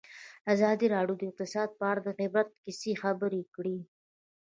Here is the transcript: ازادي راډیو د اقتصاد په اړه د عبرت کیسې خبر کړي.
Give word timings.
ازادي 0.53 0.87
راډیو 0.95 1.15
د 1.19 1.23
اقتصاد 1.29 1.69
په 1.79 1.83
اړه 1.91 2.01
د 2.05 2.09
عبرت 2.25 2.49
کیسې 2.63 2.91
خبر 3.01 3.31
کړي. 3.55 3.77